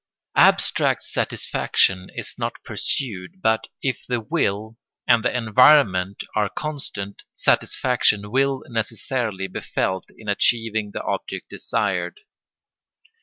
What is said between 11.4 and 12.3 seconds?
desired.